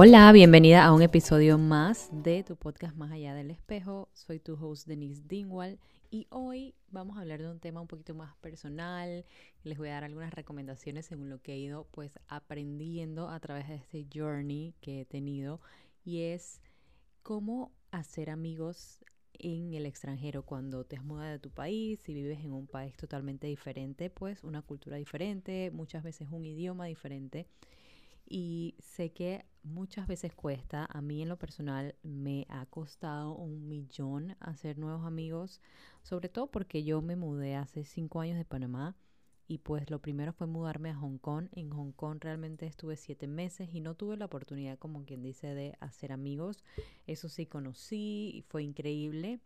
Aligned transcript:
Hola, 0.00 0.30
bienvenida 0.30 0.84
a 0.84 0.92
un 0.92 1.02
episodio 1.02 1.58
más 1.58 2.08
de 2.12 2.44
tu 2.44 2.54
podcast 2.54 2.94
Más 2.94 3.10
allá 3.10 3.34
del 3.34 3.50
espejo. 3.50 4.08
Soy 4.12 4.38
tu 4.38 4.54
host 4.54 4.86
Denise 4.86 5.24
Dingwall 5.26 5.80
y 6.08 6.28
hoy 6.30 6.76
vamos 6.92 7.18
a 7.18 7.22
hablar 7.22 7.42
de 7.42 7.50
un 7.50 7.58
tema 7.58 7.80
un 7.80 7.88
poquito 7.88 8.14
más 8.14 8.36
personal. 8.36 9.24
Les 9.64 9.76
voy 9.76 9.88
a 9.88 9.94
dar 9.94 10.04
algunas 10.04 10.32
recomendaciones 10.32 11.06
según 11.06 11.30
lo 11.30 11.42
que 11.42 11.54
he 11.54 11.58
ido 11.58 11.88
pues 11.90 12.16
aprendiendo 12.28 13.28
a 13.28 13.40
través 13.40 13.66
de 13.66 13.74
este 13.74 14.06
journey 14.14 14.72
que 14.80 15.00
he 15.00 15.04
tenido 15.04 15.60
y 16.04 16.20
es 16.20 16.60
cómo 17.24 17.72
hacer 17.90 18.30
amigos 18.30 19.04
en 19.32 19.74
el 19.74 19.84
extranjero 19.84 20.44
cuando 20.44 20.84
te 20.84 20.94
has 20.94 21.02
mudado 21.02 21.32
de 21.32 21.38
tu 21.40 21.50
país 21.50 22.08
y 22.08 22.14
vives 22.14 22.38
en 22.44 22.52
un 22.52 22.68
país 22.68 22.96
totalmente 22.96 23.48
diferente, 23.48 24.10
pues 24.10 24.44
una 24.44 24.62
cultura 24.62 24.96
diferente, 24.96 25.72
muchas 25.72 26.04
veces 26.04 26.28
un 26.30 26.46
idioma 26.46 26.86
diferente 26.86 27.48
y 28.28 28.74
sé 28.78 29.12
que 29.12 29.44
muchas 29.62 30.06
veces 30.06 30.34
cuesta, 30.34 30.86
a 30.90 31.00
mí 31.00 31.22
en 31.22 31.28
lo 31.28 31.38
personal 31.38 31.94
me 32.02 32.46
ha 32.48 32.66
costado 32.66 33.34
un 33.34 33.68
millón 33.68 34.36
hacer 34.40 34.78
nuevos 34.78 35.04
amigos, 35.04 35.60
sobre 36.02 36.28
todo 36.28 36.50
porque 36.50 36.84
yo 36.84 37.02
me 37.02 37.16
mudé 37.16 37.56
hace 37.56 37.84
cinco 37.84 38.20
años 38.20 38.36
de 38.36 38.44
Panamá 38.44 38.96
y 39.46 39.58
pues 39.58 39.90
lo 39.90 40.00
primero 40.00 40.32
fue 40.32 40.46
mudarme 40.46 40.90
a 40.90 40.94
Hong 40.94 41.18
Kong. 41.18 41.48
En 41.52 41.70
Hong 41.70 41.92
Kong 41.92 42.18
realmente 42.20 42.66
estuve 42.66 42.96
siete 42.96 43.26
meses 43.26 43.70
y 43.72 43.80
no 43.80 43.94
tuve 43.94 44.18
la 44.18 44.26
oportunidad, 44.26 44.78
como 44.78 45.04
quien 45.06 45.22
dice, 45.22 45.54
de 45.54 45.74
hacer 45.80 46.12
amigos. 46.12 46.64
Eso 47.06 47.30
sí 47.30 47.46
conocí 47.46 48.30
y 48.34 48.42
fue 48.42 48.62
increíble. 48.62 49.40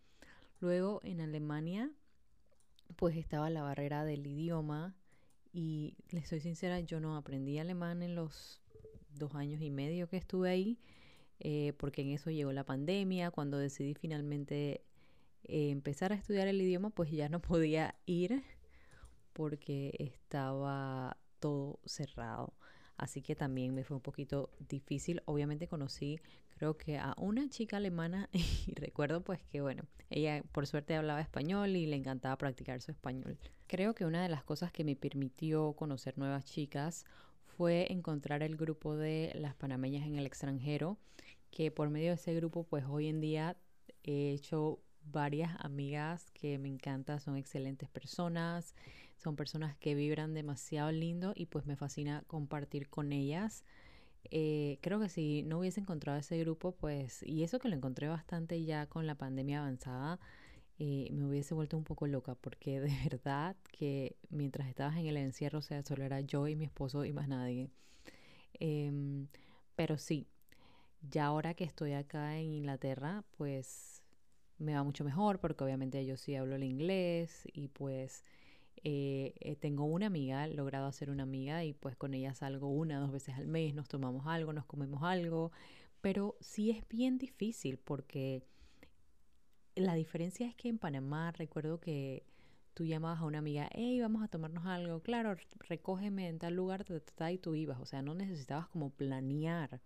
Luego 0.61 1.01
en 1.05 1.21
Alemania 1.21 1.91
pues 2.97 3.17
estaba 3.17 3.51
la 3.51 3.63
barrera 3.63 4.05
del 4.05 4.27
idioma 4.27 4.95
y 5.53 5.97
les 6.11 6.29
soy 6.29 6.41
sincera, 6.41 6.81
yo 6.81 7.01
no 7.01 7.17
aprendí 7.17 7.59
alemán 7.59 8.03
en 8.03 8.15
los 8.15 8.62
dos 9.15 9.35
años 9.35 9.61
y 9.61 9.71
medio 9.71 10.09
que 10.09 10.17
estuve 10.17 10.51
ahí, 10.51 10.79
eh, 11.41 11.73
porque 11.77 12.03
en 12.03 12.11
eso 12.11 12.31
llegó 12.31 12.53
la 12.53 12.65
pandemia. 12.65 13.31
Cuando 13.31 13.59
decidí 13.59 13.95
finalmente 13.95 14.85
eh, 15.45 15.71
empezar 15.71 16.13
a 16.13 16.17
estudiar 16.17 16.49
el 16.49 16.61
idioma, 16.61 16.91
pues 16.91 17.11
ya 17.11 17.29
no 17.29 17.41
podía 17.43 17.95
ir 18.07 18.43
porque 19.33 19.95
estaba 19.99 21.17
todo 21.41 21.79
cerrado. 21.85 22.55
Así 22.97 23.23
que 23.23 23.35
también 23.35 23.75
me 23.75 23.85
fue 23.85 23.97
un 23.97 24.03
poquito 24.03 24.51
difícil. 24.69 25.23
Obviamente 25.25 25.67
conocí, 25.67 26.21
creo 26.57 26.77
que 26.77 26.99
a 26.99 27.15
una 27.17 27.49
chica 27.49 27.79
alemana 27.79 28.29
y 28.33 28.75
recuerdo 28.75 29.23
pues 29.23 29.43
que 29.43 29.61
bueno, 29.61 29.83
ella 30.11 30.43
por 30.53 30.67
suerte 30.67 30.95
hablaba 30.95 31.21
español 31.21 31.75
y 31.75 31.87
le 31.87 31.97
encantaba 31.97 32.37
practicar 32.37 32.81
su 32.81 32.93
español. 32.93 33.39
Creo 33.67 33.95
que 33.95 34.05
una 34.05 34.23
de 34.23 34.29
las 34.29 34.45
cosas 34.45 34.71
que 34.71 34.85
me 34.85 34.95
permitió 34.95 35.73
conocer 35.73 36.19
nuevas 36.19 36.45
chicas 36.45 37.05
fue 37.63 37.87
encontrar 37.93 38.43
el 38.43 38.57
grupo 38.57 38.97
de 38.97 39.31
las 39.37 39.55
panameñas 39.55 40.05
en 40.05 40.17
el 40.17 40.27
extranjero, 40.27 40.99
que 41.53 41.71
por 41.71 41.91
medio 41.91 42.09
de 42.09 42.17
ese 42.17 42.35
grupo, 42.35 42.65
pues 42.65 42.85
hoy 42.89 43.07
en 43.07 43.21
día 43.21 43.57
he 44.03 44.33
hecho 44.33 44.81
varias 45.05 45.55
amigas 45.61 46.33
que 46.33 46.59
me 46.59 46.69
encantan, 46.69 47.21
son 47.21 47.37
excelentes 47.37 47.89
personas, 47.89 48.75
son 49.17 49.37
personas 49.37 49.77
que 49.77 49.95
vibran 49.95 50.35
demasiado 50.35 50.91
lindo 50.91 51.35
y 51.37 51.47
pues 51.47 51.65
me 51.65 51.77
fascina 51.77 52.25
compartir 52.27 52.89
con 52.89 53.13
ellas. 53.13 53.63
Eh, 54.33 54.79
creo 54.81 54.99
que 54.99 55.09
si 55.09 55.45
no 55.45 55.61
hubiese 55.61 55.79
encontrado 55.79 56.19
ese 56.19 56.37
grupo, 56.41 56.73
pues, 56.73 57.23
y 57.23 57.45
eso 57.45 57.61
que 57.61 57.69
lo 57.69 57.77
encontré 57.77 58.09
bastante 58.09 58.65
ya 58.65 58.87
con 58.87 59.07
la 59.07 59.15
pandemia 59.15 59.61
avanzada, 59.61 60.19
eh, 60.85 61.11
me 61.13 61.25
hubiese 61.27 61.55
vuelto 61.55 61.77
un 61.77 61.85
poco 61.85 62.09
loca 62.09 62.35
porque 62.35 62.81
de 62.81 62.89
verdad 63.09 63.55
que 63.71 64.17
mientras 64.31 64.67
estabas 64.67 64.97
en 64.97 65.07
el 65.07 65.17
encierro, 65.17 65.61
o 65.61 65.63
sea, 65.63 65.85
solo 65.85 66.03
era 66.03 66.21
yo 66.21 66.49
y 66.49 66.57
mi 66.57 66.65
esposo 66.65 67.05
y 67.05 67.13
más 67.13 67.29
nadie. 67.29 67.71
Em, 68.55 69.29
pero 69.77 69.97
sí, 69.97 70.27
ya 71.09 71.27
ahora 71.27 71.55
que 71.55 71.63
estoy 71.63 71.93
acá 71.93 72.37
en 72.37 72.53
Inglaterra, 72.53 73.25
pues 73.37 74.03
me 74.59 74.75
va 74.75 74.83
mucho 74.83 75.05
mejor 75.05 75.39
porque 75.39 75.63
obviamente 75.63 76.05
yo 76.05 76.17
sí 76.17 76.35
hablo 76.35 76.57
el 76.57 76.65
inglés 76.65 77.47
y 77.53 77.69
pues 77.69 78.25
eh, 78.85 79.35
eh, 79.41 79.55
tengo 79.57 79.85
una 79.85 80.07
amiga, 80.07 80.49
logrado 80.49 80.87
hacer 80.87 81.11
una 81.11 81.23
amiga 81.23 81.65
y 81.65 81.75
pues 81.75 81.95
con 81.97 82.13
ella 82.15 82.35
salgo 82.35 82.69
una, 82.69 82.99
dos 82.99 83.13
veces 83.13 83.37
al 83.37 83.47
mes, 83.47 83.73
nos 83.75 83.89
tomamos 83.89 84.27
algo, 84.27 84.53
nos 84.53 84.67
comemos 84.67 85.05
algo, 85.05 85.53
pero 86.01 86.37
sí 86.41 86.71
es 86.71 86.89
bien 86.89 87.19
difícil 87.19 87.79
porque 87.79 88.43
la 89.75 89.95
diferencia 89.95 90.47
es 90.47 90.55
que 90.55 90.69
en 90.69 90.79
Panamá 90.79 91.33
recuerdo 91.33 91.81
que 91.81 92.25
tú 92.75 92.85
llamabas 92.85 93.21
a 93.21 93.25
una 93.25 93.39
amiga, 93.39 93.69
hey, 93.73 94.01
vamos 94.01 94.23
a 94.23 94.29
tomarnos 94.29 94.67
algo, 94.67 95.01
claro, 95.01 95.37
recógeme 95.69 96.29
en 96.29 96.39
tal 96.39 96.55
lugar, 96.55 96.85
y 97.31 97.39
tú 97.39 97.55
ibas, 97.55 97.79
o 97.81 97.87
sea, 97.87 98.03
no 98.03 98.15
necesitabas 98.15 98.69
como 98.69 98.91
planear. 98.91 99.81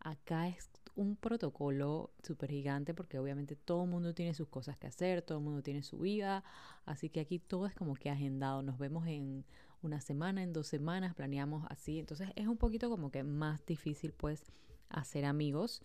Acá 0.00 0.48
es 0.48 0.70
un 0.96 1.14
protocolo 1.16 2.10
súper 2.22 2.50
gigante 2.50 2.94
porque 2.94 3.18
obviamente 3.18 3.54
todo 3.54 3.84
el 3.84 3.90
mundo 3.90 4.14
tiene 4.14 4.34
sus 4.34 4.48
cosas 4.48 4.76
que 4.76 4.86
hacer, 4.86 5.22
todo 5.22 5.38
el 5.38 5.44
mundo 5.44 5.62
tiene 5.62 5.82
su 5.82 5.98
vida, 5.98 6.42
así 6.84 7.10
que 7.10 7.20
aquí 7.20 7.38
todo 7.38 7.66
es 7.66 7.74
como 7.74 7.94
que 7.94 8.10
agendado, 8.10 8.62
nos 8.62 8.78
vemos 8.78 9.06
en 9.06 9.44
una 9.82 10.00
semana, 10.00 10.42
en 10.42 10.52
dos 10.52 10.66
semanas, 10.66 11.14
planeamos 11.14 11.64
así, 11.68 11.98
entonces 11.98 12.28
es 12.34 12.46
un 12.46 12.56
poquito 12.56 12.90
como 12.90 13.10
que 13.10 13.22
más 13.22 13.64
difícil 13.66 14.12
pues 14.12 14.52
hacer 14.88 15.24
amigos. 15.24 15.82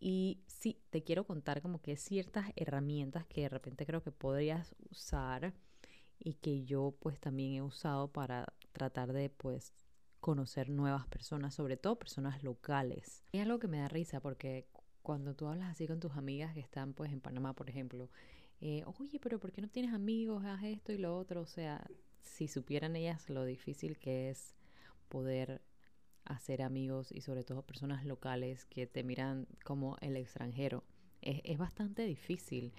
Y 0.00 0.40
sí, 0.46 0.80
te 0.88 1.02
quiero 1.02 1.24
contar 1.24 1.60
como 1.60 1.82
que 1.82 1.96
ciertas 1.96 2.46
herramientas 2.56 3.26
que 3.26 3.42
de 3.42 3.48
repente 3.50 3.84
creo 3.84 4.02
que 4.02 4.10
podrías 4.10 4.74
usar 4.90 5.52
y 6.18 6.34
que 6.34 6.64
yo 6.64 6.94
pues 7.00 7.20
también 7.20 7.52
he 7.52 7.62
usado 7.62 8.08
para 8.08 8.52
tratar 8.72 9.12
de 9.12 9.28
pues 9.28 9.74
conocer 10.20 10.70
nuevas 10.70 11.06
personas, 11.06 11.54
sobre 11.54 11.76
todo 11.76 11.98
personas 11.98 12.42
locales. 12.42 13.22
Es 13.32 13.42
algo 13.42 13.58
que 13.58 13.68
me 13.68 13.78
da 13.78 13.88
risa 13.88 14.20
porque 14.20 14.66
cuando 15.02 15.34
tú 15.34 15.46
hablas 15.46 15.70
así 15.70 15.86
con 15.86 16.00
tus 16.00 16.12
amigas 16.12 16.54
que 16.54 16.60
están 16.60 16.94
pues 16.94 17.12
en 17.12 17.20
Panamá, 17.20 17.54
por 17.54 17.68
ejemplo, 17.68 18.10
eh, 18.60 18.84
oye, 18.98 19.18
pero 19.20 19.38
¿por 19.38 19.52
qué 19.52 19.62
no 19.62 19.68
tienes 19.68 19.94
amigos? 19.94 20.44
Haz 20.44 20.62
esto 20.64 20.92
y 20.92 20.98
lo 20.98 21.16
otro. 21.16 21.40
O 21.40 21.46
sea, 21.46 21.86
si 22.22 22.48
supieran 22.48 22.96
ellas 22.96 23.28
lo 23.28 23.44
difícil 23.44 23.98
que 23.98 24.30
es 24.30 24.54
poder 25.08 25.62
hacer 26.30 26.62
amigos 26.62 27.12
y 27.12 27.20
sobre 27.20 27.44
todo 27.44 27.62
personas 27.62 28.04
locales 28.04 28.64
que 28.66 28.86
te 28.86 29.02
miran 29.02 29.46
como 29.64 29.96
el 30.00 30.16
extranjero. 30.16 30.84
Es, 31.22 31.40
es 31.44 31.58
bastante 31.58 32.02
difícil. 32.04 32.72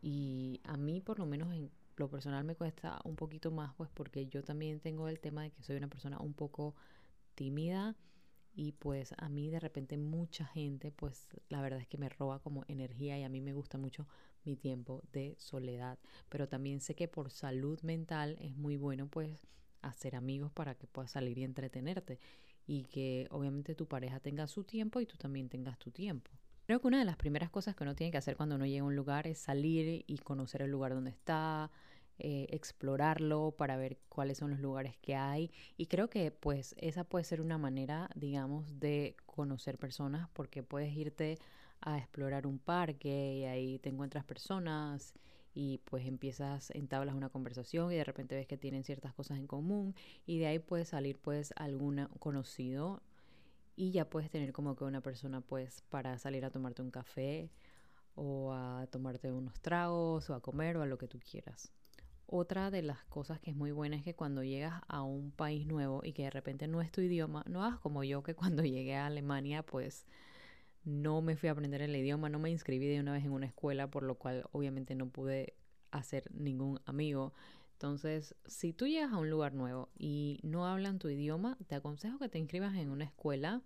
Y 0.00 0.60
a 0.64 0.76
mí 0.76 1.00
por 1.00 1.18
lo 1.18 1.26
menos 1.26 1.52
en 1.52 1.70
lo 1.96 2.08
personal 2.08 2.44
me 2.44 2.56
cuesta 2.56 3.00
un 3.04 3.16
poquito 3.16 3.50
más 3.50 3.74
pues 3.76 3.90
porque 3.92 4.26
yo 4.26 4.42
también 4.42 4.80
tengo 4.80 5.08
el 5.08 5.20
tema 5.20 5.42
de 5.42 5.50
que 5.50 5.62
soy 5.62 5.76
una 5.76 5.88
persona 5.88 6.18
un 6.20 6.34
poco 6.34 6.74
tímida 7.34 7.96
y 8.54 8.72
pues 8.72 9.14
a 9.18 9.28
mí 9.28 9.50
de 9.50 9.60
repente 9.60 9.96
mucha 9.96 10.44
gente 10.44 10.90
pues 10.92 11.28
la 11.48 11.60
verdad 11.62 11.80
es 11.80 11.86
que 11.86 11.98
me 11.98 12.08
roba 12.08 12.38
como 12.40 12.64
energía 12.68 13.18
y 13.18 13.22
a 13.22 13.28
mí 13.28 13.40
me 13.40 13.54
gusta 13.54 13.78
mucho 13.78 14.06
mi 14.44 14.56
tiempo 14.56 15.02
de 15.12 15.34
soledad. 15.38 15.98
Pero 16.28 16.48
también 16.48 16.80
sé 16.80 16.94
que 16.94 17.08
por 17.08 17.30
salud 17.30 17.80
mental 17.82 18.36
es 18.40 18.56
muy 18.56 18.76
bueno 18.76 19.06
pues 19.08 19.46
hacer 19.80 20.14
amigos 20.16 20.52
para 20.52 20.74
que 20.74 20.86
puedas 20.86 21.12
salir 21.12 21.38
y 21.38 21.44
entretenerte 21.44 22.20
y 22.66 22.84
que 22.84 23.26
obviamente 23.30 23.74
tu 23.74 23.86
pareja 23.86 24.20
tenga 24.20 24.46
su 24.46 24.64
tiempo 24.64 25.00
y 25.00 25.06
tú 25.06 25.16
también 25.16 25.48
tengas 25.48 25.78
tu 25.78 25.90
tiempo. 25.90 26.30
Creo 26.66 26.80
que 26.80 26.86
una 26.86 26.98
de 26.98 27.04
las 27.04 27.16
primeras 27.16 27.50
cosas 27.50 27.74
que 27.74 27.82
uno 27.82 27.94
tiene 27.94 28.12
que 28.12 28.18
hacer 28.18 28.36
cuando 28.36 28.54
uno 28.54 28.66
llega 28.66 28.82
a 28.82 28.86
un 28.86 28.96
lugar 28.96 29.26
es 29.26 29.38
salir 29.38 30.04
y 30.06 30.18
conocer 30.18 30.62
el 30.62 30.70
lugar 30.70 30.94
donde 30.94 31.10
está, 31.10 31.70
eh, 32.18 32.46
explorarlo 32.50 33.50
para 33.58 33.76
ver 33.76 33.98
cuáles 34.08 34.38
son 34.38 34.50
los 34.50 34.60
lugares 34.60 34.96
que 34.98 35.16
hay. 35.16 35.50
Y 35.76 35.86
creo 35.86 36.08
que 36.08 36.30
pues 36.30 36.74
esa 36.78 37.04
puede 37.04 37.24
ser 37.24 37.40
una 37.40 37.58
manera, 37.58 38.10
digamos, 38.14 38.78
de 38.78 39.16
conocer 39.26 39.76
personas 39.76 40.28
porque 40.32 40.62
puedes 40.62 40.94
irte 40.96 41.38
a 41.80 41.98
explorar 41.98 42.46
un 42.46 42.58
parque 42.60 43.38
y 43.38 43.44
ahí 43.44 43.78
te 43.80 43.88
encuentras 43.88 44.24
personas 44.24 45.14
y 45.54 45.78
pues 45.78 46.06
empiezas, 46.06 46.70
entablas 46.70 47.14
una 47.14 47.28
conversación 47.28 47.92
y 47.92 47.96
de 47.96 48.04
repente 48.04 48.34
ves 48.34 48.46
que 48.46 48.56
tienen 48.56 48.84
ciertas 48.84 49.12
cosas 49.14 49.38
en 49.38 49.46
común 49.46 49.94
y 50.26 50.38
de 50.38 50.46
ahí 50.46 50.58
puede 50.58 50.84
salir 50.84 51.18
pues 51.18 51.52
algún 51.56 52.06
conocido 52.18 53.02
y 53.76 53.90
ya 53.90 54.08
puedes 54.08 54.30
tener 54.30 54.52
como 54.52 54.76
que 54.76 54.84
una 54.84 55.00
persona 55.00 55.40
pues 55.40 55.82
para 55.88 56.18
salir 56.18 56.44
a 56.44 56.50
tomarte 56.50 56.82
un 56.82 56.90
café 56.90 57.50
o 58.14 58.52
a 58.52 58.86
tomarte 58.90 59.32
unos 59.32 59.60
tragos 59.60 60.28
o 60.30 60.34
a 60.34 60.40
comer 60.40 60.76
o 60.76 60.82
a 60.82 60.86
lo 60.86 60.98
que 60.98 61.08
tú 61.08 61.18
quieras. 61.18 61.72
Otra 62.26 62.70
de 62.70 62.82
las 62.82 63.04
cosas 63.04 63.40
que 63.40 63.50
es 63.50 63.56
muy 63.56 63.72
buena 63.72 63.96
es 63.96 64.02
que 64.02 64.14
cuando 64.14 64.42
llegas 64.42 64.80
a 64.88 65.02
un 65.02 65.32
país 65.32 65.66
nuevo 65.66 66.00
y 66.02 66.12
que 66.12 66.24
de 66.24 66.30
repente 66.30 66.66
no 66.66 66.80
es 66.80 66.90
tu 66.90 67.02
idioma, 67.02 67.44
no 67.46 67.62
hagas 67.62 67.78
como 67.80 68.04
yo 68.04 68.22
que 68.22 68.34
cuando 68.34 68.62
llegué 68.64 68.96
a 68.96 69.06
Alemania 69.06 69.62
pues 69.62 70.06
no 70.84 71.22
me 71.22 71.36
fui 71.36 71.48
a 71.48 71.52
aprender 71.52 71.82
el 71.82 71.94
idioma, 71.94 72.28
no 72.28 72.38
me 72.38 72.50
inscribí 72.50 72.86
de 72.86 73.00
una 73.00 73.12
vez 73.12 73.24
en 73.24 73.32
una 73.32 73.46
escuela, 73.46 73.90
por 73.90 74.02
lo 74.02 74.16
cual 74.16 74.44
obviamente 74.52 74.94
no 74.94 75.08
pude 75.08 75.54
hacer 75.90 76.30
ningún 76.32 76.80
amigo. 76.86 77.32
Entonces, 77.74 78.34
si 78.46 78.72
tú 78.72 78.86
llegas 78.86 79.12
a 79.12 79.18
un 79.18 79.30
lugar 79.30 79.54
nuevo 79.54 79.88
y 79.98 80.40
no 80.42 80.66
hablan 80.66 80.98
tu 80.98 81.08
idioma, 81.08 81.58
te 81.66 81.74
aconsejo 81.74 82.18
que 82.18 82.28
te 82.28 82.38
inscribas 82.38 82.76
en 82.76 82.90
una 82.90 83.04
escuela 83.04 83.62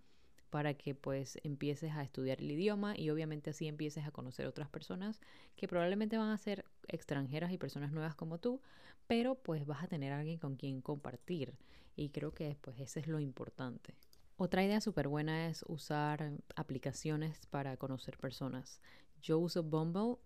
para 0.49 0.73
que 0.75 0.95
pues 0.95 1.39
empieces 1.43 1.91
a 1.91 2.03
estudiar 2.03 2.39
el 2.41 2.51
idioma 2.51 2.97
y 2.97 3.09
obviamente 3.09 3.49
así 3.49 3.67
empieces 3.67 4.05
a 4.05 4.11
conocer 4.11 4.47
otras 4.47 4.69
personas 4.69 5.19
que 5.55 5.67
probablemente 5.67 6.17
van 6.17 6.29
a 6.29 6.37
ser 6.37 6.65
extranjeras 6.87 7.51
y 7.51 7.57
personas 7.57 7.91
nuevas 7.91 8.15
como 8.15 8.39
tú, 8.39 8.61
pero 9.07 9.35
pues 9.35 9.65
vas 9.65 9.83
a 9.83 9.87
tener 9.87 10.13
alguien 10.13 10.39
con 10.39 10.55
quien 10.55 10.81
compartir 10.81 11.53
y 11.95 12.09
creo 12.09 12.33
que 12.33 12.57
pues 12.61 12.79
ese 12.79 13.01
es 13.01 13.07
lo 13.07 13.19
importante. 13.19 13.95
Otra 14.39 14.63
idea 14.63 14.79
súper 14.81 15.07
buena 15.07 15.47
es 15.47 15.65
usar 15.67 16.31
aplicaciones 16.55 17.47
para 17.47 17.75
conocer 17.75 18.19
personas. 18.19 18.79
Yo 19.19 19.39
uso 19.39 19.63
Bumble 19.63 20.17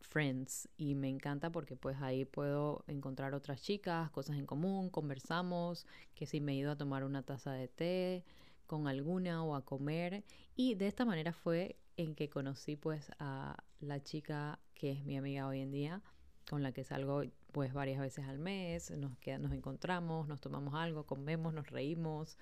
Friends 0.00 0.68
y 0.76 0.96
me 0.96 1.08
encanta 1.08 1.50
porque 1.50 1.76
pues 1.76 1.96
ahí 2.02 2.24
puedo 2.24 2.84
encontrar 2.88 3.34
otras 3.34 3.62
chicas, 3.62 4.10
cosas 4.10 4.36
en 4.36 4.46
común, 4.46 4.90
conversamos, 4.90 5.86
que 6.16 6.26
si 6.26 6.40
me 6.40 6.52
he 6.52 6.56
ido 6.56 6.72
a 6.72 6.76
tomar 6.76 7.04
una 7.04 7.22
taza 7.22 7.52
de 7.52 7.68
té 7.68 8.24
con 8.66 8.88
alguna 8.88 9.44
o 9.44 9.54
a 9.54 9.64
comer 9.64 10.24
y 10.56 10.74
de 10.74 10.88
esta 10.88 11.04
manera 11.04 11.32
fue 11.32 11.76
en 11.96 12.16
que 12.16 12.28
conocí 12.28 12.74
pues 12.74 13.12
a 13.20 13.62
la 13.78 14.02
chica 14.02 14.58
que 14.74 14.90
es 14.90 15.04
mi 15.04 15.16
amiga 15.16 15.46
hoy 15.46 15.60
en 15.60 15.70
día, 15.70 16.02
con 16.50 16.64
la 16.64 16.72
que 16.72 16.82
salgo 16.82 17.22
pues 17.52 17.72
varias 17.72 18.00
veces 18.00 18.26
al 18.26 18.40
mes, 18.40 18.90
nos, 18.90 19.12
nos 19.38 19.52
encontramos, 19.52 20.26
nos 20.26 20.40
tomamos 20.40 20.74
algo, 20.74 21.06
comemos, 21.06 21.54
nos 21.54 21.70
reímos. 21.70 22.36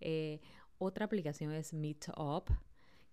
Eh, 0.00 0.40
otra 0.78 1.06
aplicación 1.06 1.52
es 1.52 1.72
Meetup, 1.72 2.50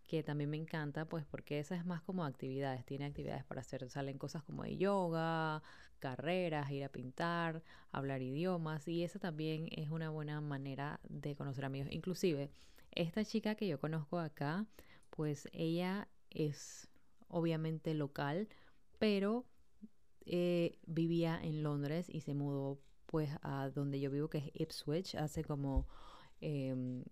que 0.08 0.22
también 0.24 0.50
me 0.50 0.58
encanta, 0.58 1.06
pues 1.06 1.26
porque 1.26 1.60
esa 1.60 1.76
es 1.76 1.86
más 1.86 2.02
como 2.02 2.26
actividades, 2.26 2.86
tiene 2.86 3.06
actividades 3.06 3.46
para 3.46 3.62
hacer, 3.62 3.90
salen 3.90 4.18
cosas 4.18 4.44
como 4.44 4.64
de 4.64 4.78
yoga, 4.78 5.64
carreras, 6.00 6.70
ir 6.72 6.84
a 6.84 6.90
pintar, 6.90 7.64
hablar 7.92 8.22
idiomas, 8.22 8.88
y 8.88 9.04
esa 9.04 9.20
también 9.20 9.70
es 9.72 9.90
una 9.90 10.10
buena 10.10 10.42
manera 10.42 11.00
de 11.08 11.36
conocer 11.36 11.66
amigos. 11.66 11.90
Inclusive, 11.92 12.52
esta 12.92 13.24
chica 13.24 13.56
que 13.56 13.68
yo 13.68 13.80
conozco 13.80 14.20
acá, 14.20 14.66
pues 15.10 15.48
ella 15.54 16.10
es 16.30 16.90
obviamente 17.30 17.94
local, 17.94 18.50
pero 19.00 19.46
eh, 20.26 20.78
vivía 20.86 21.40
en 21.42 21.64
Londres 21.64 22.08
y 22.10 22.22
se 22.22 22.34
mudó 22.34 22.80
pues 23.06 23.30
a 23.42 23.70
donde 23.70 24.00
yo 24.00 24.10
vivo, 24.10 24.30
que 24.30 24.40
es 24.40 24.52
Ipswich, 24.54 25.16
hace 25.16 25.44
como 25.44 25.88
em, 26.44 27.04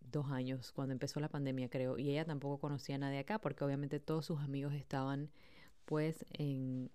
dos 0.00 0.30
años, 0.30 0.72
cuando 0.72 0.92
empezó 0.92 1.20
la 1.20 1.28
pandemia, 1.28 1.68
creo. 1.68 1.98
Y 1.98 2.10
ella 2.10 2.24
tampoco 2.24 2.58
conocía 2.58 2.96
a 2.96 2.98
nadie 2.98 3.18
acá, 3.18 3.38
porque 3.40 3.64
obviamente 3.64 4.00
todos 4.00 4.26
sus 4.26 4.40
amigos 4.40 4.74
estaban 4.74 5.30
pues 5.84 6.26
en 6.32 6.90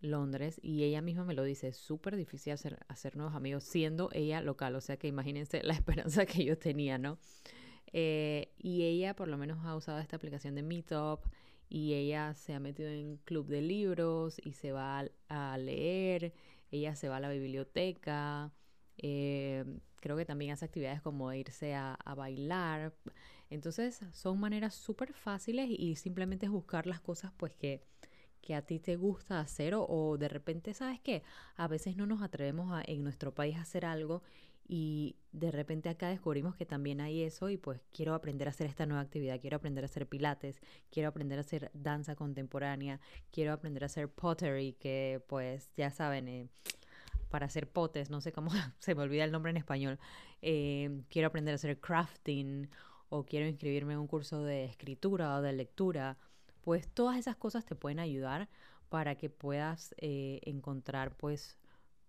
Londres 0.00 0.58
y 0.62 0.84
ella 0.84 1.02
misma 1.02 1.24
me 1.24 1.34
lo 1.34 1.42
dice, 1.42 1.68
es 1.68 1.76
súper 1.76 2.16
difícil 2.16 2.52
hacer, 2.52 2.78
hacer 2.88 3.16
nuevos 3.16 3.34
amigos 3.34 3.64
siendo 3.64 4.10
ella 4.12 4.40
local, 4.40 4.74
o 4.76 4.80
sea 4.80 4.96
que 4.96 5.08
imagínense 5.08 5.62
la 5.64 5.74
esperanza 5.74 6.26
que 6.26 6.44
yo 6.44 6.58
tenía, 6.58 6.98
¿no? 6.98 7.18
Eh, 7.92 8.52
y 8.58 8.84
ella 8.84 9.14
por 9.14 9.28
lo 9.28 9.36
menos 9.36 9.64
ha 9.64 9.74
usado 9.74 9.98
esta 9.98 10.16
aplicación 10.16 10.54
de 10.54 10.62
Meetup 10.62 11.20
y 11.68 11.94
ella 11.94 12.34
se 12.34 12.54
ha 12.54 12.60
metido 12.60 12.88
en 12.88 13.16
club 13.18 13.46
de 13.46 13.62
libros 13.62 14.40
y 14.44 14.52
se 14.52 14.72
va 14.72 15.06
a, 15.28 15.58
leer, 15.58 16.34
ella 16.70 16.94
se 16.96 17.08
va 17.08 17.16
a 17.16 17.20
la 17.20 17.30
biblioteca, 17.30 18.52
eh, 19.02 19.64
creo 19.96 20.16
que 20.16 20.24
también 20.24 20.52
hace 20.52 20.64
actividades 20.64 21.02
como 21.02 21.32
irse 21.32 21.74
a, 21.74 21.96
bailar. 22.16 22.94
Entonces 23.48 24.00
son 24.12 24.38
maneras 24.38 24.74
súper 24.74 25.12
fáciles 25.12 25.68
y 25.70 25.96
simplemente 25.96 26.46
es 26.46 26.52
buscar 26.52 26.86
las 26.86 27.00
cosas 27.00 27.32
pues 27.36 27.54
que, 27.54 27.82
que 28.40 28.54
a 28.54 28.62
ti 28.62 28.78
te 28.78 28.96
gusta 28.96 29.40
hacer 29.40 29.74
o, 29.76 30.16
de 30.18 30.28
repente, 30.28 30.74
¿sabes 30.74 31.00
qué? 31.00 31.22
A 31.56 31.68
veces 31.68 31.96
no 31.96 32.06
nos 32.06 32.22
atrevemos 32.22 32.72
a, 32.72 32.82
en 32.86 33.02
nuestro 33.02 33.34
país 33.34 33.56
a 33.56 33.62
hacer 33.62 33.84
algo 33.84 34.22
y 34.72 35.16
de 35.32 35.50
repente 35.50 35.88
acá 35.88 36.08
descubrimos 36.10 36.54
que 36.54 36.64
también 36.64 37.00
hay 37.00 37.22
eso 37.22 37.50
y 37.50 37.56
pues 37.56 37.80
quiero 37.90 38.14
aprender 38.14 38.46
a 38.46 38.52
hacer 38.52 38.68
esta 38.68 38.86
nueva 38.86 39.02
actividad, 39.02 39.40
quiero 39.40 39.56
aprender 39.56 39.82
a 39.82 39.86
hacer 39.86 40.06
pilates, 40.06 40.60
quiero 40.92 41.08
aprender 41.08 41.38
a 41.38 41.40
hacer 41.40 41.72
danza 41.74 42.14
contemporánea, 42.14 43.00
quiero 43.32 43.52
aprender 43.52 43.82
a 43.82 43.86
hacer 43.86 44.08
pottery, 44.08 44.74
que 44.74 45.20
pues 45.26 45.72
ya 45.76 45.90
saben, 45.90 46.28
eh, 46.28 46.48
para 47.30 47.46
hacer 47.46 47.68
potes, 47.70 48.10
no 48.10 48.20
sé 48.20 48.32
cómo 48.32 48.50
se 48.78 48.94
me 48.94 49.02
olvida 49.02 49.24
el 49.24 49.32
nombre 49.32 49.50
en 49.50 49.56
español, 49.56 49.98
eh, 50.42 51.02
quiero 51.08 51.28
aprender 51.28 51.52
a 51.52 51.56
hacer 51.56 51.80
crafting 51.80 52.68
o 53.08 53.24
quiero 53.24 53.46
inscribirme 53.46 53.94
en 53.94 54.00
un 54.00 54.06
curso 54.06 54.44
de 54.44 54.64
escritura 54.64 55.36
o 55.36 55.42
de 55.42 55.52
lectura, 55.52 56.18
pues 56.60 56.88
todas 56.88 57.16
esas 57.18 57.36
cosas 57.36 57.64
te 57.64 57.74
pueden 57.74 57.98
ayudar 57.98 58.48
para 58.88 59.16
que 59.16 59.30
puedas 59.30 59.94
eh, 59.98 60.40
encontrar 60.42 61.16
pues 61.16 61.56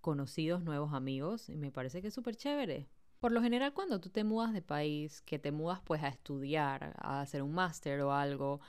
conocidos, 0.02 0.64
nuevos 0.64 0.94
amigos, 0.94 1.48
y 1.50 1.56
me 1.58 1.72
parece 1.72 2.02
que 2.02 2.08
es 2.10 2.14
súper 2.14 2.36
chévere. 2.36 2.88
Por 3.20 3.32
lo 3.32 3.42
general, 3.42 3.74
cuando 3.74 4.02
tú 4.02 4.10
te 4.10 4.24
mudas 4.24 4.52
de 4.52 4.64
país, 4.64 5.22
que 5.22 5.38
te 5.38 5.52
mudas 5.52 5.80
pues 5.84 6.02
a 6.02 6.08
estudiar, 6.08 6.96
a 6.98 7.22
hacer 7.22 7.44
un 7.44 7.54
máster 7.54 8.02
o 8.02 8.12
algo, 8.12 8.62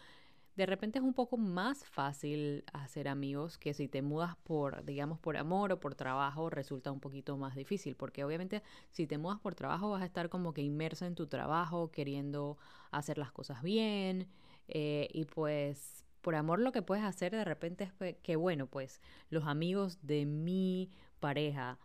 de 0.57 0.67
repente 0.67 0.99
es 0.99 1.05
un 1.05 1.15
poco 1.15 1.37
más 1.37 1.85
fácil 1.85 2.65
hacer 2.73 3.09
amigos 3.09 3.59
que 3.59 3.75
si 3.75 3.89
te 3.89 4.03
mudas 4.03 4.37
por, 4.37 4.85
digamos, 4.85 5.19
por 5.19 5.37
amor 5.37 5.73
o 5.73 5.81
por 5.81 5.95
trabajo, 5.95 6.51
resulta 6.51 6.93
un 6.93 7.01
poquito 7.01 7.37
más 7.37 7.55
difícil, 7.55 7.97
porque 7.97 8.25
obviamente 8.25 8.63
si 8.91 9.07
te 9.07 9.19
mudas 9.19 9.41
por 9.41 9.55
trabajo 9.55 9.91
vas 9.91 10.03
a 10.03 10.07
estar 10.07 10.29
como 10.29 10.53
que 10.53 10.63
inmerso 10.63 11.07
en 11.07 11.15
tu 11.15 11.27
trabajo, 11.27 11.91
queriendo 11.91 12.59
hacer 12.91 13.19
las 13.19 13.33
cosas 13.33 13.63
bien, 13.63 14.29
eh, 14.69 15.09
y 15.13 15.25
pues 15.25 16.05
por 16.21 16.35
amor 16.35 16.61
lo 16.61 16.73
que 16.73 16.83
puedes 16.83 17.05
hacer 17.05 17.33
de 17.33 17.45
repente 17.45 17.85
es 17.85 18.17
que, 18.23 18.37
bueno, 18.37 18.67
pues 18.67 19.01
los 19.29 19.45
amigos 19.45 19.99
de 20.03 20.27
mi 20.27 20.91
pareja 21.19 21.79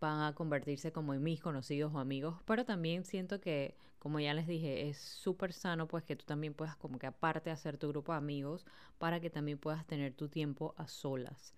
van 0.00 0.22
a 0.22 0.34
convertirse 0.34 0.92
como 0.92 1.14
en 1.14 1.22
mis 1.22 1.40
conocidos 1.40 1.92
o 1.94 1.98
amigos, 1.98 2.36
pero 2.46 2.64
también 2.64 3.04
siento 3.04 3.40
que, 3.40 3.76
como 3.98 4.18
ya 4.20 4.34
les 4.34 4.46
dije, 4.46 4.88
es 4.88 4.98
súper 4.98 5.52
sano 5.52 5.86
pues 5.86 6.04
que 6.04 6.16
tú 6.16 6.24
también 6.24 6.54
puedas 6.54 6.76
como 6.76 6.98
que 6.98 7.06
aparte 7.06 7.50
hacer 7.50 7.76
tu 7.76 7.88
grupo 7.88 8.12
de 8.12 8.18
amigos 8.18 8.66
para 8.98 9.20
que 9.20 9.30
también 9.30 9.58
puedas 9.58 9.86
tener 9.86 10.14
tu 10.14 10.28
tiempo 10.28 10.74
a 10.78 10.88
solas. 10.88 11.54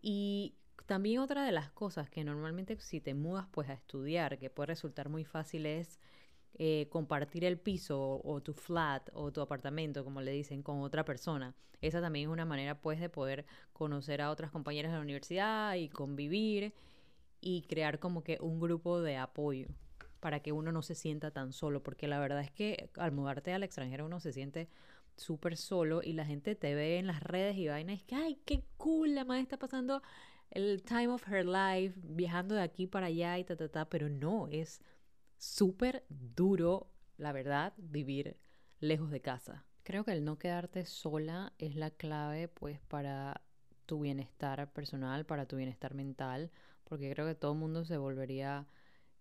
Y 0.00 0.54
también 0.86 1.18
otra 1.20 1.44
de 1.44 1.52
las 1.52 1.70
cosas 1.72 2.08
que 2.08 2.24
normalmente 2.24 2.78
si 2.80 3.00
te 3.00 3.14
mudas 3.14 3.46
pues 3.50 3.68
a 3.68 3.74
estudiar, 3.74 4.38
que 4.38 4.50
puede 4.50 4.68
resultar 4.68 5.08
muy 5.08 5.24
fácil 5.24 5.66
es 5.66 5.98
eh, 6.58 6.88
compartir 6.90 7.44
el 7.44 7.58
piso 7.58 8.20
o 8.24 8.40
tu 8.40 8.54
flat 8.54 9.10
o 9.12 9.32
tu 9.32 9.40
apartamento, 9.40 10.04
como 10.04 10.20
le 10.22 10.30
dicen, 10.30 10.62
con 10.62 10.80
otra 10.82 11.04
persona. 11.04 11.54
Esa 11.82 12.00
también 12.00 12.28
es 12.28 12.32
una 12.32 12.44
manera 12.44 12.80
pues 12.80 13.00
de 13.00 13.08
poder 13.08 13.44
conocer 13.72 14.22
a 14.22 14.30
otras 14.30 14.50
compañeras 14.50 14.92
de 14.92 14.98
la 14.98 15.02
universidad 15.02 15.74
y 15.74 15.88
convivir 15.88 16.72
y 17.40 17.62
crear 17.62 17.98
como 17.98 18.22
que 18.22 18.38
un 18.40 18.60
grupo 18.60 19.00
de 19.00 19.16
apoyo 19.16 19.68
para 20.20 20.40
que 20.40 20.52
uno 20.52 20.72
no 20.72 20.82
se 20.82 20.94
sienta 20.94 21.30
tan 21.30 21.52
solo, 21.52 21.82
porque 21.82 22.08
la 22.08 22.18
verdad 22.18 22.40
es 22.40 22.50
que 22.50 22.90
al 22.96 23.12
mudarte 23.12 23.52
al 23.52 23.62
extranjero 23.62 24.06
uno 24.06 24.20
se 24.20 24.32
siente 24.32 24.68
súper 25.16 25.56
solo 25.56 26.02
y 26.02 26.12
la 26.12 26.24
gente 26.24 26.54
te 26.54 26.74
ve 26.74 26.98
en 26.98 27.06
las 27.06 27.22
redes 27.22 27.56
y 27.56 27.68
vainas, 27.68 27.98
es 27.98 28.04
que, 28.04 28.14
ay, 28.14 28.40
qué 28.44 28.64
cool, 28.76 29.14
la 29.14 29.24
madre 29.24 29.42
está 29.42 29.58
pasando 29.58 30.02
el 30.50 30.82
time 30.82 31.08
of 31.08 31.26
her 31.28 31.44
life, 31.44 31.98
viajando 32.02 32.54
de 32.54 32.62
aquí 32.62 32.86
para 32.86 33.06
allá 33.06 33.38
y 33.38 33.44
ta, 33.44 33.56
ta, 33.56 33.68
ta, 33.68 33.88
pero 33.88 34.08
no, 34.08 34.48
es 34.48 34.80
súper 35.38 36.04
duro, 36.08 36.90
la 37.16 37.32
verdad, 37.32 37.72
vivir 37.76 38.36
lejos 38.80 39.10
de 39.10 39.20
casa. 39.20 39.64
Creo 39.82 40.04
que 40.04 40.12
el 40.12 40.24
no 40.24 40.38
quedarte 40.38 40.84
sola 40.84 41.52
es 41.58 41.76
la 41.76 41.90
clave 41.90 42.48
pues 42.48 42.80
para 42.80 43.42
tu 43.86 44.00
bienestar 44.00 44.72
personal, 44.72 45.24
para 45.24 45.46
tu 45.46 45.56
bienestar 45.56 45.94
mental, 45.94 46.50
porque 46.88 47.12
creo 47.12 47.26
que 47.26 47.34
todo 47.34 47.52
el 47.52 47.58
mundo 47.58 47.84
se 47.84 47.98
volvería 47.98 48.66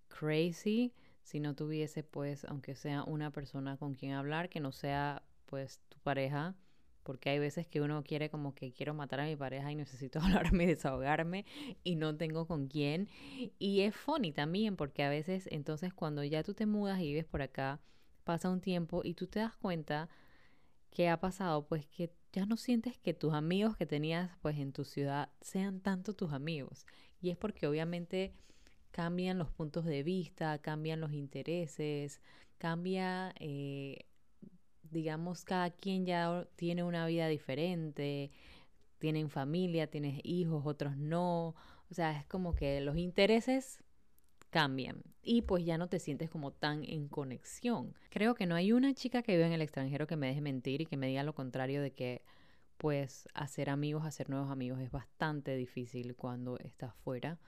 crazy 0.08 0.94
si 1.24 1.40
no 1.40 1.56
tuviese 1.56 2.04
pues 2.04 2.46
aunque 2.46 2.76
sea 2.76 3.04
una 3.04 3.32
persona 3.32 3.78
con 3.78 3.96
quien 3.96 4.14
hablar 4.14 4.50
que 4.50 4.60
no 4.60 4.72
sea 4.72 5.24
pues 5.46 5.82
tu 5.90 6.00
pareja 6.00 6.56
porque 7.06 7.30
hay 7.30 7.38
veces 7.38 7.68
que 7.68 7.82
uno 7.82 8.04
quiere 8.04 8.32
como 8.32 8.56
que 8.56 8.74
quiero 8.74 8.96
matar 8.96 9.20
a 9.20 9.26
mi 9.26 9.36
pareja 9.36 9.72
y 9.72 9.76
necesito 9.76 10.20
hablarme 10.22 10.64
y 10.64 10.68
desahogarme 10.68 11.46
y 11.84 11.96
no 11.96 12.18
tengo 12.18 12.48
con 12.48 12.68
quién. 12.68 13.08
Y 13.60 13.82
es 13.82 13.96
funny 13.96 14.32
también 14.32 14.76
porque 14.76 15.04
a 15.04 15.10
veces 15.10 15.48
entonces 15.52 15.94
cuando 15.94 16.24
ya 16.24 16.44
tú 16.44 16.56
te 16.56 16.66
mudas 16.66 17.00
y 17.00 17.04
vives 17.04 17.26
por 17.26 17.44
acá, 17.44 17.80
pasa 18.24 18.50
un 18.50 18.60
tiempo 18.60 19.02
y 19.04 19.14
tú 19.14 19.28
te 19.28 19.40
das 19.40 19.56
cuenta 19.56 20.10
que 20.90 21.08
ha 21.08 21.20
pasado 21.20 21.68
pues 21.68 21.86
que 21.86 22.12
ya 22.34 22.48
no 22.48 22.58
sientes 22.58 22.98
que 22.98 23.14
tus 23.14 23.34
amigos 23.36 23.78
que 23.78 23.86
tenías 23.86 24.32
pues 24.42 24.58
en 24.58 24.74
tu 24.74 24.84
ciudad 24.84 25.30
sean 25.42 25.82
tanto 25.82 26.14
tus 26.14 26.34
amigos. 26.34 26.88
Y 27.26 27.32
es 27.32 27.38
porque 27.38 27.66
obviamente 27.66 28.34
cambian 28.92 29.40
los 29.40 29.50
puntos 29.50 29.84
de 29.84 30.04
vista, 30.04 30.60
cambian 30.60 31.02
los 31.02 31.12
intereses, 31.12 32.22
cambia 32.60 33.34
eh, 33.40 34.06
digamos, 34.92 35.44
cada 35.44 35.72
quien 35.72 36.06
ya 36.06 36.48
tiene 36.56 36.84
una 36.84 37.08
vida 37.08 37.28
diferente, 37.28 38.30
tienen 39.00 39.32
familia, 39.32 39.88
tienes 39.88 40.20
hijos, 40.24 40.68
otros 40.68 40.98
no. 40.98 41.56
O 41.90 41.94
sea, 41.96 42.12
es 42.12 42.28
como 42.28 42.54
que 42.54 42.80
los 42.82 42.96
intereses 42.96 43.84
cambian 44.52 45.02
y 45.24 45.42
pues 45.42 45.66
ya 45.66 45.80
no 45.80 45.90
te 45.90 45.98
sientes 45.98 46.30
como 46.30 46.52
tan 46.52 46.84
en 46.84 47.08
conexión. 47.08 47.96
Creo 48.12 48.36
que 48.36 48.46
no 48.46 48.54
hay 48.54 48.72
una 48.72 48.94
chica 48.94 49.24
que 49.24 49.32
vive 49.32 49.48
en 49.48 49.54
el 49.54 49.64
extranjero 49.64 50.06
que 50.06 50.16
me 50.16 50.28
deje 50.28 50.42
mentir 50.42 50.82
y 50.82 50.86
que 50.86 50.96
me 50.96 51.08
diga 51.08 51.24
lo 51.24 51.34
contrario 51.34 51.82
de 51.82 51.90
que 51.90 52.22
pues 52.78 53.28
hacer 53.34 53.70
amigos, 53.70 54.06
hacer 54.06 54.30
nuevos 54.30 54.52
amigos 54.52 54.80
es 54.80 54.92
bastante 54.92 55.56
difícil 55.56 56.16
cuando 56.16 56.58
estás 56.60 56.96
fuera. 56.96 57.40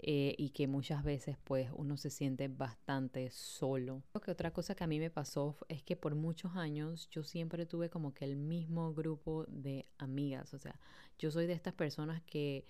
Eh, 0.00 0.34
y 0.36 0.50
que 0.50 0.66
muchas 0.66 1.02
veces 1.02 1.38
pues 1.44 1.70
uno 1.72 1.96
se 1.96 2.10
siente 2.10 2.48
bastante 2.48 3.30
solo. 3.30 4.02
Creo 4.12 4.20
que 4.20 4.30
otra 4.32 4.52
cosa 4.52 4.74
que 4.74 4.84
a 4.84 4.86
mí 4.88 4.98
me 4.98 5.08
pasó 5.08 5.56
es 5.68 5.82
que 5.82 5.96
por 5.96 6.14
muchos 6.14 6.56
años 6.56 7.08
yo 7.10 7.22
siempre 7.22 7.64
tuve 7.64 7.88
como 7.88 8.12
que 8.12 8.24
el 8.24 8.36
mismo 8.36 8.92
grupo 8.92 9.46
de 9.46 9.86
amigas, 9.96 10.52
o 10.52 10.58
sea, 10.58 10.78
yo 11.18 11.30
soy 11.30 11.46
de 11.46 11.54
estas 11.54 11.74
personas 11.74 12.22
que 12.22 12.66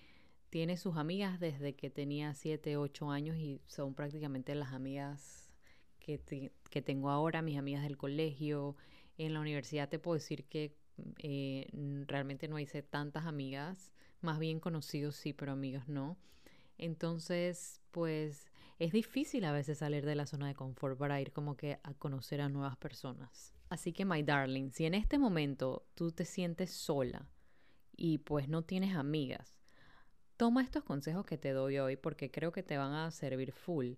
tiene 0.49 0.77
sus 0.77 0.95
amigas 0.95 1.39
desde 1.39 1.75
que 1.75 1.89
tenía 1.89 2.33
7, 2.33 2.77
8 2.77 3.11
años 3.11 3.35
y 3.35 3.59
son 3.67 3.95
prácticamente 3.95 4.55
las 4.55 4.71
amigas 4.71 5.49
que, 5.99 6.51
que 6.69 6.81
tengo 6.81 7.09
ahora, 7.09 7.41
mis 7.41 7.57
amigas 7.57 7.83
del 7.83 7.97
colegio. 7.97 8.77
En 9.17 9.33
la 9.33 9.41
universidad 9.41 9.89
te 9.89 9.99
puedo 9.99 10.15
decir 10.15 10.45
que 10.45 10.77
eh, 11.19 11.69
realmente 12.07 12.47
no 12.47 12.59
hice 12.59 12.81
tantas 12.81 13.25
amigas, 13.25 13.91
más 14.21 14.39
bien 14.39 14.59
conocidos 14.59 15.15
sí, 15.15 15.33
pero 15.33 15.51
amigos 15.51 15.87
no. 15.87 16.17
Entonces, 16.77 17.81
pues 17.91 18.51
es 18.79 18.91
difícil 18.91 19.45
a 19.45 19.51
veces 19.51 19.77
salir 19.77 20.05
de 20.05 20.15
la 20.15 20.25
zona 20.25 20.47
de 20.47 20.55
confort 20.55 20.97
para 20.97 21.21
ir 21.21 21.31
como 21.31 21.55
que 21.55 21.79
a 21.83 21.93
conocer 21.93 22.41
a 22.41 22.49
nuevas 22.49 22.75
personas. 22.77 23.53
Así 23.69 23.93
que, 23.93 24.05
my 24.05 24.21
darling, 24.23 24.71
si 24.71 24.85
en 24.85 24.93
este 24.93 25.17
momento 25.17 25.87
tú 25.95 26.11
te 26.11 26.25
sientes 26.25 26.71
sola 26.71 27.27
y 27.95 28.19
pues 28.19 28.47
no 28.47 28.63
tienes 28.63 28.95
amigas, 28.95 29.55
toma 30.37 30.61
estos 30.61 30.83
consejos 30.83 31.25
que 31.25 31.37
te 31.37 31.51
doy 31.51 31.79
hoy 31.79 31.95
porque 31.95 32.29
creo 32.29 32.51
que 32.51 32.63
te 32.63 32.77
van 32.77 32.93
a 32.93 33.11
servir 33.11 33.51
full. 33.51 33.93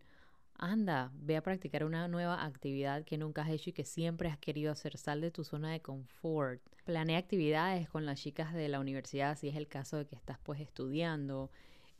Anda, 0.57 1.11
ve 1.13 1.37
a 1.37 1.41
practicar 1.41 1.83
una 1.83 2.07
nueva 2.07 2.43
actividad 2.43 3.03
que 3.03 3.17
nunca 3.17 3.43
has 3.43 3.49
hecho 3.49 3.69
y 3.69 3.73
que 3.73 3.85
siempre 3.85 4.29
has 4.29 4.37
querido 4.37 4.71
hacer. 4.71 4.97
Sal 4.97 5.21
de 5.21 5.31
tu 5.31 5.43
zona 5.43 5.71
de 5.71 5.81
confort. 5.81 6.61
Planea 6.85 7.19
actividades 7.19 7.89
con 7.89 8.05
las 8.05 8.21
chicas 8.21 8.53
de 8.53 8.67
la 8.67 8.79
universidad 8.79 9.37
si 9.37 9.49
es 9.49 9.55
el 9.55 9.67
caso 9.67 9.97
de 9.97 10.05
que 10.05 10.15
estás 10.15 10.39
pues 10.43 10.59
estudiando. 10.59 11.51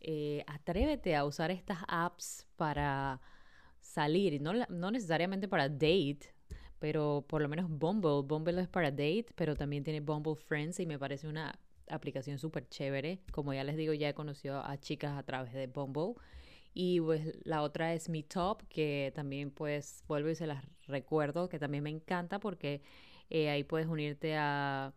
Eh, 0.01 0.43
atrévete 0.47 1.15
a 1.15 1.25
usar 1.25 1.51
estas 1.51 1.79
apps 1.87 2.47
para 2.55 3.19
salir, 3.81 4.41
no, 4.41 4.53
no 4.69 4.91
necesariamente 4.91 5.47
para 5.47 5.69
date, 5.69 6.33
pero 6.79 7.25
por 7.27 7.41
lo 7.41 7.49
menos 7.49 7.69
Bumble. 7.69 8.21
Bumble 8.23 8.61
es 8.61 8.67
para 8.67 8.91
date, 8.91 9.27
pero 9.35 9.55
también 9.55 9.83
tiene 9.83 9.99
Bumble 9.99 10.35
Friends 10.35 10.79
y 10.79 10.85
me 10.85 10.99
parece 10.99 11.27
una 11.27 11.57
aplicación 11.89 12.37
súper 12.37 12.67
chévere. 12.67 13.19
Como 13.31 13.53
ya 13.53 13.63
les 13.63 13.77
digo, 13.77 13.93
ya 13.93 14.09
he 14.09 14.13
conocido 14.13 14.63
a 14.63 14.77
chicas 14.77 15.17
a 15.17 15.23
través 15.23 15.53
de 15.53 15.67
Bumble. 15.67 16.15
Y 16.79 17.01
pues 17.01 17.35
la 17.43 17.63
otra 17.63 17.95
es 17.95 18.07
Meetup, 18.07 18.61
que 18.69 19.11
también 19.15 19.49
pues 19.49 20.03
vuelvo 20.07 20.29
y 20.29 20.35
se 20.35 20.45
las 20.45 20.63
recuerdo, 20.85 21.49
que 21.49 21.57
también 21.57 21.83
me 21.83 21.89
encanta 21.89 22.39
porque 22.39 22.83
eh, 23.31 23.49
ahí 23.49 23.63
puedes 23.63 23.87
unirte 23.87 24.35
a 24.37 24.93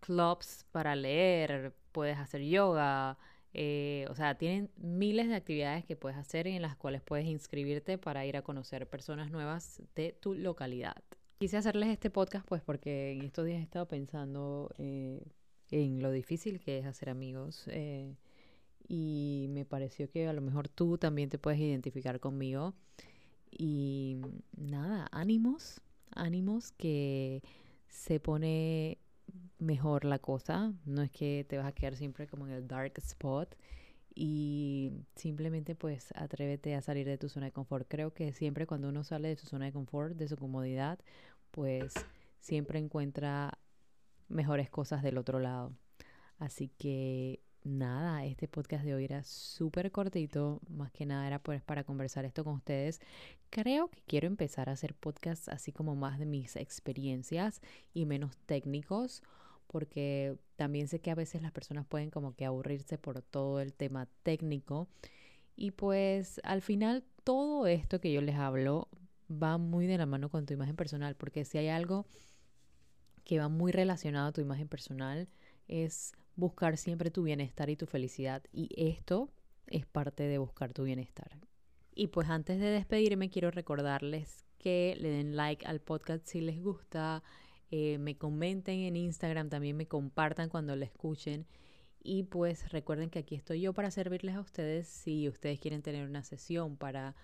clubs 0.00 0.64
para 0.72 0.96
leer, 0.96 1.74
puedes 1.92 2.16
hacer 2.16 2.40
yoga, 2.40 3.18
eh, 3.52 4.06
o 4.08 4.14
sea, 4.14 4.38
tienen 4.38 4.70
miles 4.78 5.28
de 5.28 5.34
actividades 5.34 5.84
que 5.84 5.94
puedes 5.94 6.16
hacer 6.16 6.46
y 6.46 6.56
en 6.56 6.62
las 6.62 6.74
cuales 6.74 7.02
puedes 7.02 7.26
inscribirte 7.26 7.98
para 7.98 8.24
ir 8.24 8.38
a 8.38 8.42
conocer 8.42 8.88
personas 8.88 9.30
nuevas 9.30 9.82
de 9.94 10.16
tu 10.18 10.32
localidad. 10.32 10.96
Quise 11.38 11.58
hacerles 11.58 11.90
este 11.90 12.08
podcast 12.08 12.48
pues 12.48 12.62
porque 12.62 13.12
en 13.12 13.26
estos 13.26 13.44
días 13.44 13.60
he 13.60 13.64
estado 13.64 13.86
pensando 13.86 14.70
eh, 14.78 15.22
en 15.70 16.00
lo 16.00 16.12
difícil 16.12 16.60
que 16.60 16.78
es 16.78 16.86
hacer 16.86 17.10
amigos 17.10 17.68
y 18.88 19.39
me 19.60 19.66
pareció 19.66 20.10
que 20.10 20.26
a 20.26 20.32
lo 20.32 20.40
mejor 20.40 20.68
tú 20.68 20.96
también 20.96 21.28
te 21.28 21.38
puedes 21.38 21.60
identificar 21.60 22.18
conmigo 22.18 22.72
y 23.50 24.16
nada, 24.56 25.06
ánimos, 25.12 25.82
ánimos 26.12 26.72
que 26.72 27.42
se 27.88 28.20
pone 28.20 28.98
mejor 29.58 30.06
la 30.06 30.18
cosa. 30.18 30.72
No 30.86 31.02
es 31.02 31.10
que 31.10 31.44
te 31.46 31.58
vas 31.58 31.66
a 31.66 31.72
quedar 31.72 31.94
siempre 31.94 32.26
como 32.26 32.46
en 32.46 32.54
el 32.54 32.66
dark 32.66 32.94
spot. 32.96 33.54
Y 34.14 34.92
simplemente 35.14 35.74
pues 35.74 36.12
atrévete 36.16 36.74
a 36.74 36.80
salir 36.80 37.06
de 37.06 37.18
tu 37.18 37.28
zona 37.28 37.46
de 37.46 37.52
confort. 37.52 37.86
Creo 37.86 38.14
que 38.14 38.32
siempre 38.32 38.66
cuando 38.66 38.88
uno 38.88 39.04
sale 39.04 39.28
de 39.28 39.36
su 39.36 39.46
zona 39.46 39.66
de 39.66 39.72
confort, 39.72 40.16
de 40.16 40.28
su 40.28 40.36
comodidad, 40.38 40.98
pues 41.50 41.92
siempre 42.38 42.78
encuentra 42.78 43.58
mejores 44.28 44.70
cosas 44.70 45.02
del 45.02 45.18
otro 45.18 45.38
lado. 45.38 45.72
Así 46.38 46.68
que 46.78 47.40
nada, 47.64 48.24
este 48.24 48.48
podcast 48.48 48.84
de 48.84 48.94
hoy 48.94 49.04
era 49.04 49.22
súper 49.24 49.90
cortito, 49.92 50.60
más 50.68 50.90
que 50.92 51.06
nada 51.06 51.26
era 51.26 51.38
pues 51.38 51.62
para 51.62 51.84
conversar 51.84 52.24
esto 52.24 52.44
con 52.44 52.54
ustedes. 52.54 53.00
Creo 53.50 53.88
que 53.88 54.00
quiero 54.06 54.26
empezar 54.26 54.68
a 54.68 54.72
hacer 54.72 54.94
podcasts 54.94 55.48
así 55.48 55.72
como 55.72 55.96
más 55.96 56.18
de 56.18 56.26
mis 56.26 56.56
experiencias 56.56 57.60
y 57.92 58.06
menos 58.06 58.36
técnicos, 58.46 59.22
porque 59.66 60.36
también 60.56 60.88
sé 60.88 61.00
que 61.00 61.10
a 61.10 61.14
veces 61.14 61.42
las 61.42 61.52
personas 61.52 61.86
pueden 61.86 62.10
como 62.10 62.34
que 62.34 62.44
aburrirse 62.44 62.98
por 62.98 63.22
todo 63.22 63.60
el 63.60 63.72
tema 63.72 64.08
técnico. 64.22 64.88
Y 65.56 65.72
pues 65.72 66.40
al 66.44 66.62
final 66.62 67.04
todo 67.24 67.66
esto 67.66 68.00
que 68.00 68.12
yo 68.12 68.20
les 68.22 68.36
hablo 68.36 68.88
va 69.30 69.58
muy 69.58 69.86
de 69.86 69.98
la 69.98 70.06
mano 70.06 70.30
con 70.30 70.46
tu 70.46 70.54
imagen 70.54 70.76
personal, 70.76 71.14
porque 71.16 71.44
si 71.44 71.58
hay 71.58 71.68
algo 71.68 72.06
que 73.24 73.38
va 73.38 73.48
muy 73.48 73.70
relacionado 73.70 74.28
a 74.28 74.32
tu 74.32 74.40
imagen 74.40 74.68
personal, 74.68 75.28
es 75.68 76.12
buscar 76.36 76.76
siempre 76.76 77.10
tu 77.10 77.22
bienestar 77.22 77.70
y 77.70 77.76
tu 77.76 77.86
felicidad. 77.86 78.42
Y 78.52 78.68
esto 78.76 79.30
es 79.66 79.86
parte 79.86 80.24
de 80.24 80.38
buscar 80.38 80.72
tu 80.72 80.84
bienestar. 80.84 81.38
Y 81.94 82.08
pues 82.08 82.28
antes 82.28 82.60
de 82.60 82.70
despedirme 82.70 83.30
quiero 83.30 83.50
recordarles 83.50 84.46
que 84.58 84.96
le 85.00 85.10
den 85.10 85.36
like 85.36 85.66
al 85.66 85.80
podcast 85.80 86.26
si 86.26 86.40
les 86.40 86.62
gusta, 86.62 87.22
eh, 87.70 87.98
me 87.98 88.16
comenten 88.16 88.80
en 88.80 88.96
Instagram, 88.96 89.48
también 89.48 89.76
me 89.76 89.86
compartan 89.86 90.48
cuando 90.48 90.76
lo 90.76 90.84
escuchen. 90.84 91.46
Y 92.02 92.24
pues 92.24 92.70
recuerden 92.70 93.10
que 93.10 93.18
aquí 93.18 93.34
estoy 93.34 93.60
yo 93.60 93.74
para 93.74 93.90
servirles 93.90 94.36
a 94.36 94.40
ustedes 94.40 94.88
si 94.88 95.28
ustedes 95.28 95.60
quieren 95.60 95.82
tener 95.82 96.06
una 96.06 96.22
sesión 96.22 96.76
para 96.76 97.14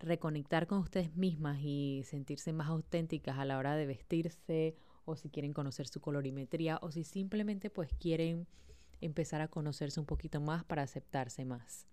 reconectar 0.00 0.66
con 0.66 0.78
ustedes 0.78 1.14
mismas 1.14 1.60
y 1.62 2.02
sentirse 2.04 2.52
más 2.52 2.68
auténticas 2.68 3.38
a 3.38 3.44
la 3.44 3.58
hora 3.58 3.76
de 3.76 3.86
vestirse 3.86 4.74
o 5.04 5.16
si 5.16 5.28
quieren 5.28 5.52
conocer 5.52 5.88
su 5.88 6.00
colorimetría 6.00 6.78
o 6.82 6.90
si 6.90 7.04
simplemente 7.04 7.70
pues 7.70 7.90
quieren 7.98 8.46
empezar 9.00 9.40
a 9.40 9.48
conocerse 9.48 10.00
un 10.00 10.06
poquito 10.06 10.40
más 10.40 10.64
para 10.64 10.82
aceptarse 10.82 11.44
más. 11.44 11.86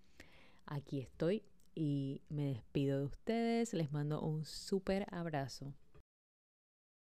Aquí 0.65 0.99
estoy 0.99 1.43
y 1.73 2.21
me 2.29 2.45
despido 2.45 2.99
de 2.99 3.05
ustedes, 3.05 3.73
les 3.73 3.91
mando 3.91 4.21
un 4.21 4.45
súper 4.45 5.07
abrazo. 5.11 5.73